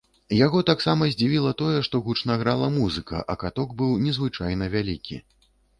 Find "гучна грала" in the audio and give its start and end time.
2.07-2.73